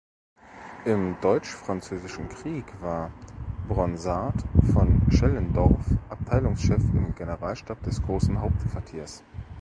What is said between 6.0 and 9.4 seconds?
Abteilungschef im Generalstab des Großen Hauptquartiers.